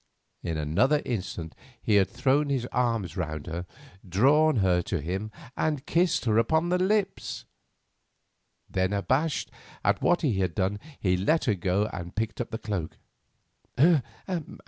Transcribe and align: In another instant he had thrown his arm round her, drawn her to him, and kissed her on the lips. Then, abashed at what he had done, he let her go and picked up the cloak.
In 0.41 0.57
another 0.57 0.99
instant 1.05 1.53
he 1.79 1.93
had 1.97 2.09
thrown 2.09 2.49
his 2.49 2.65
arm 2.71 3.07
round 3.15 3.45
her, 3.45 3.67
drawn 4.09 4.55
her 4.55 4.81
to 4.81 4.99
him, 4.99 5.29
and 5.55 5.85
kissed 5.85 6.25
her 6.25 6.39
on 6.51 6.69
the 6.69 6.79
lips. 6.79 7.45
Then, 8.67 8.93
abashed 8.93 9.51
at 9.85 10.01
what 10.01 10.23
he 10.23 10.39
had 10.39 10.55
done, 10.55 10.79
he 10.99 11.15
let 11.15 11.45
her 11.45 11.53
go 11.53 11.85
and 11.93 12.15
picked 12.15 12.41
up 12.41 12.49
the 12.49 12.57
cloak. 12.57 12.97